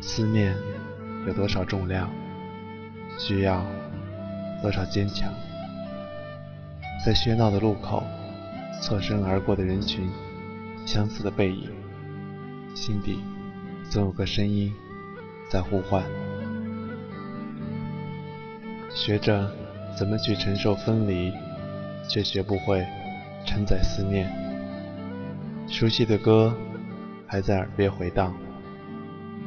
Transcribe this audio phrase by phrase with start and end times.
[0.00, 0.56] 思念
[1.26, 2.10] 有多少重量，
[3.18, 3.64] 需要
[4.62, 5.32] 多少坚强？
[7.04, 8.02] 在喧闹的路口，
[8.80, 10.10] 侧身而过的人群，
[10.86, 11.70] 相似的背影，
[12.74, 13.20] 心底
[13.90, 14.72] 总有个声音
[15.50, 16.02] 在呼唤。
[18.92, 19.50] 学着
[19.96, 21.32] 怎么去承受分离，
[22.08, 22.86] 却学不会
[23.46, 24.30] 承载思念。
[25.68, 26.54] 熟悉的歌
[27.26, 28.34] 还在耳边回荡，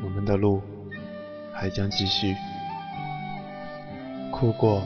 [0.04, 0.62] 我们的路
[1.54, 2.36] 还将继续。
[4.32, 4.84] 哭过，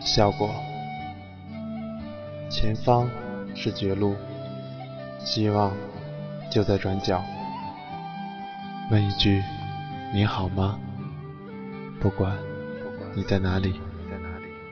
[0.00, 0.48] 笑过。
[2.48, 3.10] 前方
[3.54, 4.16] 是绝路，
[5.18, 5.72] 希望
[6.50, 7.22] 就在转角。
[8.90, 9.42] 问一句，
[10.14, 10.78] 你好吗？
[12.00, 12.36] 不管
[13.14, 13.80] 你在哪里，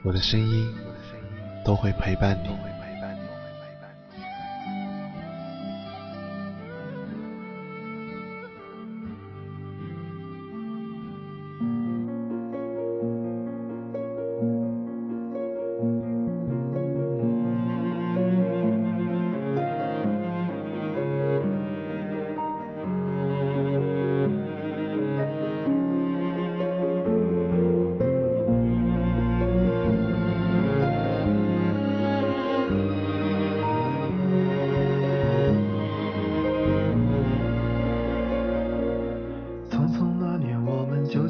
[0.04, 0.72] 我的声音
[1.64, 2.73] 都会陪伴你。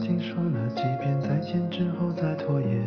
[0.05, 2.85] 听说了几遍再见之后再拖延，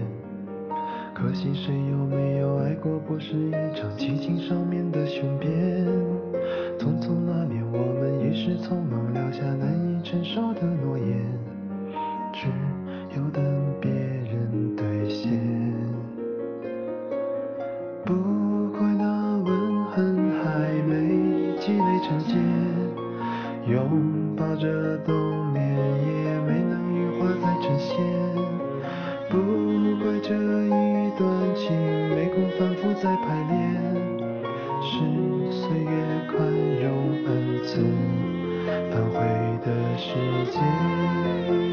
[1.15, 5.51] 可惜谁又没有爱过，不是一场激情上面的雄辩。
[6.77, 11.17] 匆匆那年，我们一时匆忙留下难以承受的诺言，
[12.31, 12.45] 只
[13.17, 13.43] 有等
[13.81, 15.31] 别人兑现。
[18.05, 18.13] 不
[18.77, 22.37] 怪那吻痕还没积累成茧，
[23.67, 26.16] 拥抱着冬眠。
[27.19, 27.95] 画在唇线
[29.29, 29.37] 不
[30.03, 31.71] 怪这一段情
[32.09, 33.57] 没空反复再排练
[34.81, 35.91] 是岁月
[36.31, 36.47] 宽
[36.81, 36.85] 容
[37.25, 37.83] 恩赐
[38.91, 39.19] 反悔
[39.65, 40.13] 的时
[40.51, 41.66] 间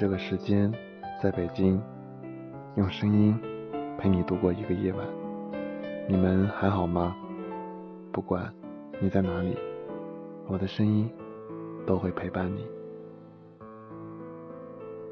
[0.00, 0.72] 这个时间，
[1.22, 1.78] 在北京，
[2.76, 3.38] 用声音
[3.98, 5.06] 陪你度过一个夜晚。
[6.08, 7.14] 你们还好吗？
[8.10, 8.50] 不管
[8.98, 9.58] 你在哪里，
[10.46, 11.06] 我的声音
[11.86, 12.64] 都会陪伴你。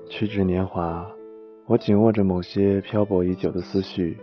[0.09, 1.07] 屈指年华，
[1.67, 4.17] 我紧握着某些漂泊已久的思绪，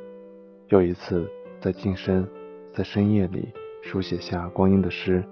[0.69, 1.29] 又一次
[1.61, 2.27] 在静深，
[2.73, 3.49] 在深夜里
[3.83, 5.23] 书写下光阴的诗，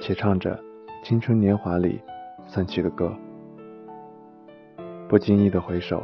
[0.00, 0.56] 且唱着
[1.02, 2.00] 青春年华里
[2.46, 3.12] 散去的歌。
[5.08, 6.02] 不经意的回首，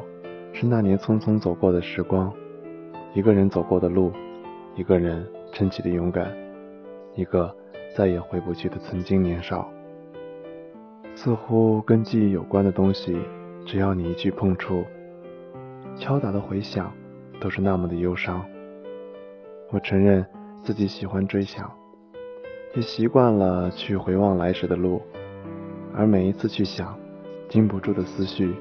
[0.55, 2.33] 是那年匆匆走过的时光，
[3.13, 4.11] 一个人走过的路，
[4.77, 5.23] 一个人
[5.53, 6.35] 撑起的勇敢，
[7.15, 7.55] 一个
[7.95, 9.71] 再也回不去的曾经年少。
[11.15, 13.15] 似乎跟记忆有关的东西，
[13.67, 14.83] 只要你一去碰触，
[15.97, 16.91] 敲打的回响
[17.39, 18.43] 都是那么的忧伤。
[19.71, 20.25] 我承认
[20.63, 21.71] 自己喜欢追想，
[22.75, 25.03] 也习惯了去回望来时的路，
[25.95, 26.99] 而每一次去想，
[27.51, 28.55] 禁不住的思绪。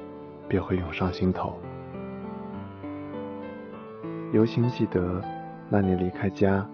[0.48, 1.58] 便会涌上心头。
[4.31, 5.22] 尤心记得
[5.70, 6.68] 那年离开家，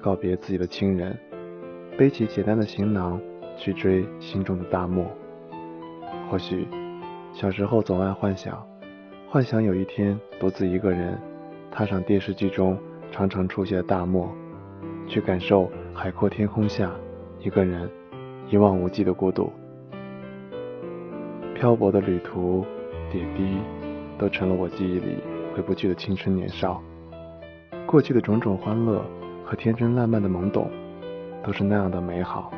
[0.00, 1.14] 告别自己的亲人，
[1.98, 3.20] 背起简单的行囊
[3.56, 5.06] 去追心中的大漠。
[6.30, 6.66] 或许
[7.32, 8.66] 小时候总爱幻想，
[9.28, 11.18] 幻想有一天独自一个人
[11.70, 12.78] 踏上电视剧中
[13.10, 14.34] 常常出现的大漠，
[15.06, 16.90] 去感受海阔天空下
[17.40, 17.90] 一个人
[18.48, 19.52] 一望无际的孤独。
[21.54, 22.64] 漂泊的旅途。
[23.12, 23.58] 点滴
[24.16, 25.18] 都成了我记忆里
[25.54, 26.82] 回不去的青春年少，
[27.84, 29.04] 过去的种种欢乐
[29.44, 30.70] 和天真烂漫的懵懂，
[31.44, 32.50] 都是那样的美好，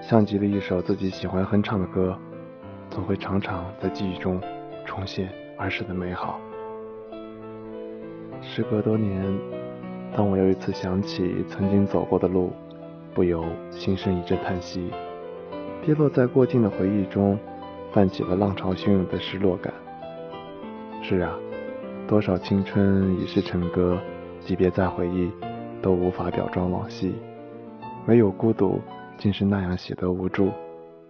[0.00, 2.18] 像极了一首自己喜欢哼唱的歌，
[2.90, 4.40] 总会常常在记忆中
[4.84, 6.40] 重现儿时的美好。
[8.40, 9.22] 时隔多年，
[10.12, 12.50] 当我又一次想起曾经走过的路，
[13.14, 14.90] 不由心生一阵叹息，
[15.86, 17.38] 跌落在过境的回忆中。
[17.92, 19.72] 泛起了浪潮汹涌的失落感，
[21.02, 21.36] 是啊，
[22.08, 24.00] 多少青春已是成歌，
[24.40, 25.30] 即便再回忆，
[25.82, 27.14] 都无法表装往昔。
[28.06, 28.80] 唯有孤独，
[29.18, 30.50] 竟是那样写得无助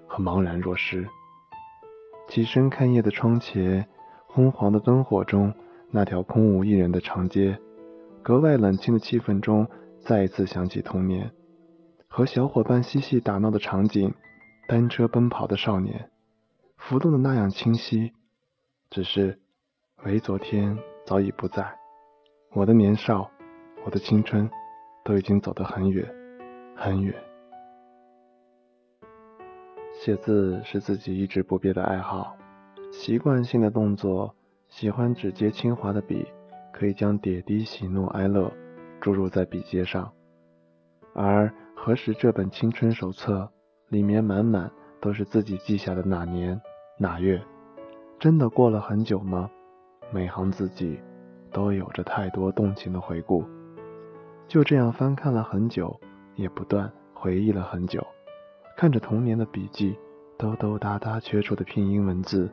[0.08, 1.06] 和茫然若失。
[2.29, 3.87] 起身看夜的窗前，
[4.26, 5.55] 昏黄的灯火中，
[5.90, 7.56] 那条空无一人的长街，
[8.23, 9.69] 格外冷清的气氛中，
[10.00, 11.31] 再一次想起童年，
[12.08, 14.12] 和小伙伴嬉戏打闹的场景，
[14.67, 16.11] 单车奔跑的少年，
[16.82, 18.12] 浮动的那样清晰。
[18.90, 19.38] 只是，
[20.05, 20.76] 唯昨天
[21.06, 21.79] 早已不在，
[22.55, 23.31] 我的年少，
[23.84, 24.50] 我的青春，
[25.05, 26.05] 都已经走得很远，
[26.76, 27.14] 很远。
[29.94, 32.37] 写字是自己一直不变的爱好，
[32.90, 34.34] 习惯性的动作，
[34.69, 36.26] 喜欢指尖轻滑的笔，
[36.73, 38.52] 可以将点滴喜怒哀乐
[39.00, 40.12] 注入在笔尖上。
[41.14, 43.50] 而何时这本青春手册
[43.88, 44.70] 里面满满
[45.00, 46.61] 都是自己记下的哪年
[47.02, 47.43] 哪月？
[48.20, 49.50] 真的过了很久吗？
[50.12, 51.00] 每行字迹
[51.50, 53.44] 都有着太多动情的回顾。
[54.46, 55.99] 就这样翻看了很久，
[56.37, 58.06] 也不断回忆了很久。
[58.76, 59.99] 看着童年的笔记，
[60.38, 62.49] 兜兜搭搭缺出的拼音文字，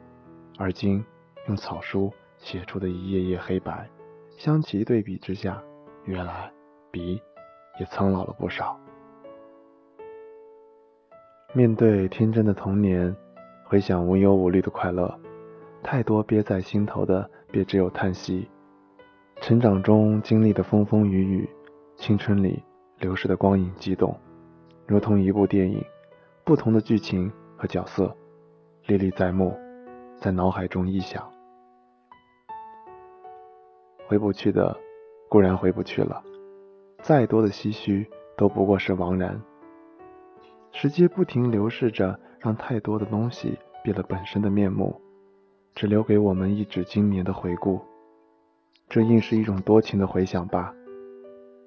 [0.58, 1.06] 而今
[1.48, 3.88] 用草书写出的一页页黑白，
[4.36, 5.62] 相齐对比之下，
[6.06, 6.52] 原来
[6.90, 7.22] 笔
[7.80, 8.80] 也苍老了不少。
[11.54, 13.16] 面对天真的童年，
[13.70, 15.16] 回想无忧无虑的快乐。
[15.84, 18.50] 太多憋在心头的，便只有叹息。
[19.42, 21.48] 成长中经历的风风雨雨，
[21.96, 22.64] 青春里
[22.98, 24.20] 流逝的光影激动，
[24.88, 25.86] 如同一部电影，
[26.44, 28.12] 不同的剧情和角色
[28.88, 29.56] 历历在目，
[30.18, 31.24] 在脑海中臆想。
[34.08, 34.76] 回不去的，
[35.30, 36.24] 固然回不去了，
[37.04, 39.40] 再多的唏嘘都不过是枉然。
[40.72, 45.00] 时间不停流逝着，让太多的东西变了本身的面目。
[45.76, 47.80] 只留给我们一纸经年的回顾，
[48.90, 50.74] 这应是一种多情的回想吧，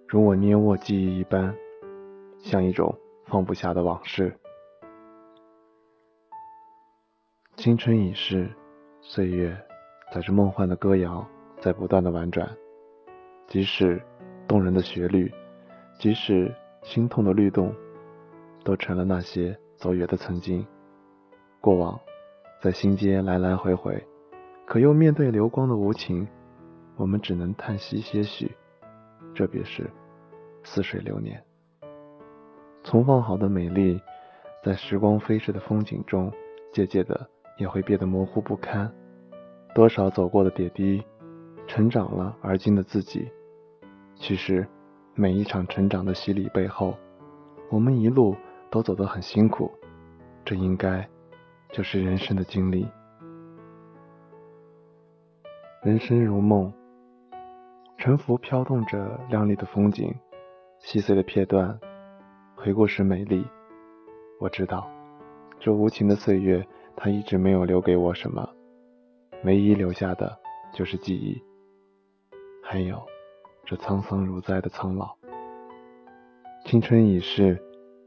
[0.07, 1.55] 如我捏握记忆一般，
[2.39, 4.37] 像一种放不下的往事。
[7.57, 8.51] 青春已逝，
[9.01, 9.57] 岁月
[10.13, 11.27] 载着梦幻的歌谣，
[11.59, 12.47] 在不断的婉转。
[13.47, 14.03] 即使
[14.47, 15.33] 动人的旋律，
[15.99, 17.75] 即使心痛的律动，
[18.63, 20.65] 都成了那些走远的曾经，
[21.61, 21.99] 过往。
[22.61, 24.01] 在心间来来回回，
[24.65, 26.25] 可又面对流光的无情，
[26.95, 28.49] 我们只能叹息些许。
[29.35, 29.91] 这便是
[30.63, 31.43] 似水流年。
[32.85, 34.01] 存放好的美丽，
[34.63, 36.33] 在时光飞逝的风景中，
[36.73, 37.29] 渐渐的
[37.59, 38.89] 也会变得模糊不堪。
[39.75, 41.03] 多少走过的点滴，
[41.67, 43.29] 成长了而今的自己。
[44.15, 44.65] 其实，
[45.17, 46.95] 每一场成长的洗礼背后，
[47.69, 48.37] 我们一路
[48.73, 49.71] 都走得很辛苦。
[50.45, 51.09] 这应该。
[51.73, 52.87] 就是人生的经历。
[55.83, 56.71] 人生如梦，
[57.97, 60.15] 沉浮飘动着亮丽的风景，
[60.81, 61.81] 细碎的片段，
[62.55, 63.43] 回顾时美丽。
[64.39, 64.87] 我知道，
[65.59, 66.63] 这无情的岁月，
[66.95, 68.47] 它一直没有留给我什么，
[69.45, 70.39] 唯一留下的
[70.75, 71.43] 就是记忆，
[72.63, 73.03] 还有
[73.65, 75.17] 这沧桑如灾的苍老。
[76.67, 77.59] 青春已逝，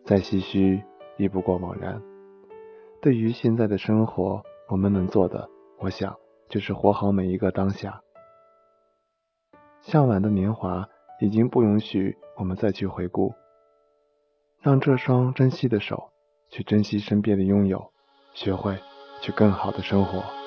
[0.06, 0.84] 再唏嘘
[1.18, 2.02] 亦不过枉然。
[3.02, 5.50] 对于现在的生活，我们能做的，
[5.80, 6.16] 我想
[6.48, 8.02] 就是活好每一个当下。
[9.82, 10.88] 向晚的年华
[11.20, 13.34] 已经不允许我们再去回顾，
[14.62, 16.12] 让这双珍惜的手
[16.50, 17.92] 去珍惜身边的拥有，
[18.34, 18.78] 学会
[19.22, 20.45] 去更好的生活。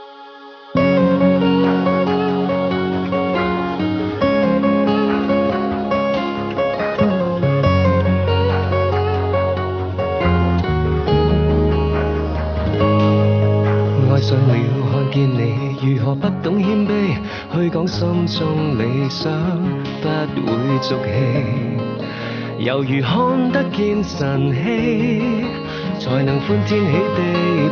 [17.99, 19.29] 心中理想
[20.01, 20.07] 不
[20.47, 21.11] 会俗气，
[22.59, 25.45] 犹如看得见晨曦，
[25.99, 27.19] 才能欢天喜地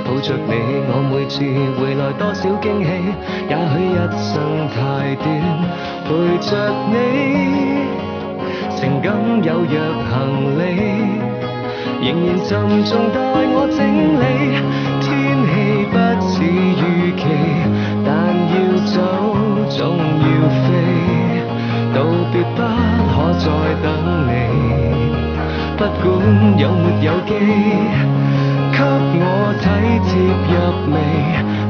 [0.05, 0.51] 抱着你。
[0.89, 1.39] 我每次
[1.79, 2.91] 回来多少惊喜，
[3.49, 5.31] 也许一生太短，
[6.03, 6.09] 陪
[6.43, 6.51] 着
[6.91, 6.99] 你，
[8.75, 9.15] 情感
[9.45, 9.79] 有若
[10.11, 10.11] 行
[10.59, 10.61] 李，
[12.03, 12.51] 仍然沉
[12.85, 13.17] 重待
[13.55, 13.79] 我整
[14.19, 14.27] 理。
[15.07, 15.07] 天
[15.47, 15.55] 气
[15.93, 15.95] 不
[16.27, 17.23] 似预期，
[18.05, 18.11] 但
[18.51, 18.55] 要
[18.87, 18.99] 走。
[19.69, 19.99] 总，
[22.55, 22.59] 不
[23.11, 23.45] 可再
[23.83, 23.87] 等
[24.29, 24.31] 你。
[25.77, 26.05] 不管
[26.59, 27.31] 有没有机，
[28.73, 28.79] 给
[29.21, 29.23] 我
[29.61, 29.65] 体
[30.07, 30.11] 贴
[30.49, 30.55] 入
[30.93, 30.95] 微。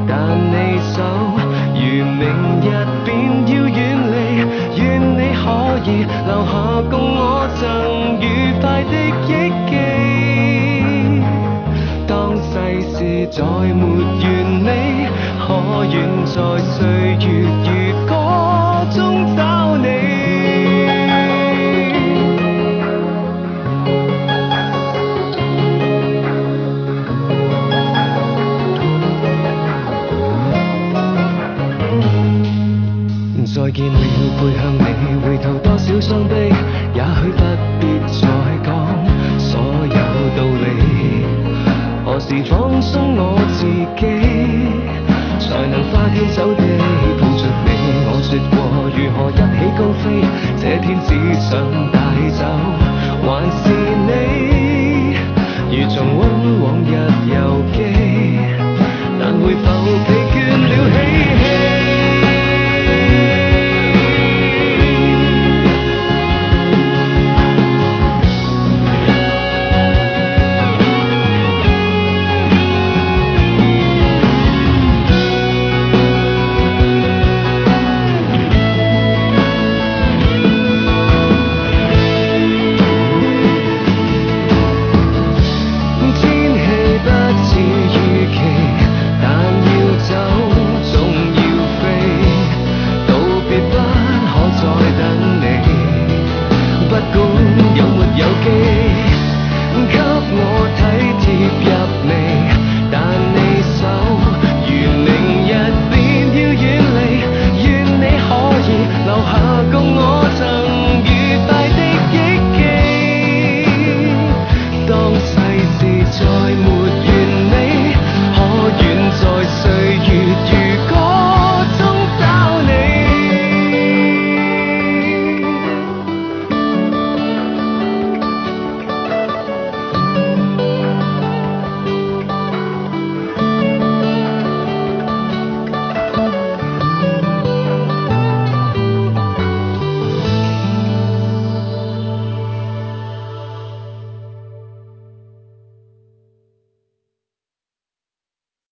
[0.07, 0.11] 但
[0.51, 0.53] 你
[0.93, 0.95] 手
[1.75, 2.21] 如明
[2.61, 2.65] 日
[3.03, 3.07] 便
[3.47, 3.77] 要远
[4.13, 4.15] 离，
[4.77, 4.81] 愿
[5.17, 5.45] 你可
[5.85, 5.89] 以
[6.25, 6.53] 留下
[6.89, 7.19] 共我
[7.55, 7.61] 曾
[8.21, 8.23] 愉
[8.61, 8.93] 快的
[9.27, 9.29] 忆
[9.69, 9.71] 记。
[12.07, 12.49] 当世
[12.91, 12.97] 事
[13.31, 13.43] 再
[13.73, 13.81] 没
[14.21, 14.23] 完
[14.63, 14.65] 美，
[15.39, 15.47] 可。
[15.89, 16.85] 愿在岁
[17.21, 17.25] 月
[17.63, 17.67] 如
[18.05, 18.11] 歌
[18.91, 18.97] 中
[19.37, 19.39] 找
[19.77, 20.06] 你。
[34.35, 36.49] 背向你回头多少伤悲
[36.93, 37.43] 也许不
[37.79, 38.27] 必再
[38.63, 38.69] 讲
[39.39, 39.97] 所有
[40.35, 41.25] 道理
[42.05, 44.01] 何时放松我自己
[45.39, 46.63] 才能花天酒地
[47.19, 47.69] 抱着你
[48.09, 48.57] 我说过
[48.91, 50.03] 如何一起高飞
[50.57, 51.51] 这天只想
[51.91, 51.95] 带
[52.31, 52.43] 走
[53.23, 53.65] 还是
[54.07, 55.17] 你
[55.69, 57.26] 如重温往日